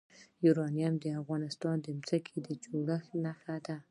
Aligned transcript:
یورانیم 0.45 0.93
د 1.03 1.05
افغانستان 1.21 1.75
د 1.81 1.87
ځمکې 2.07 2.37
د 2.45 2.47
جوړښت 2.63 3.09
نښه 3.23 3.57
ده. 3.65 3.77